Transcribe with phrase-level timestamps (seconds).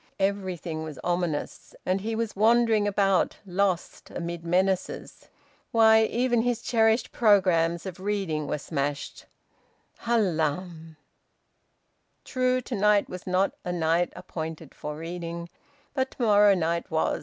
[0.19, 5.27] Everything was ominous, and he wandering about, lost, amid menaces...
[5.71, 9.27] Why, even his cherished programmes of reading were smashed...
[9.99, 10.97] Hallam!...
[12.25, 15.49] True, to night was not a night appointed for reading,
[15.93, 17.19] but to morrow night was.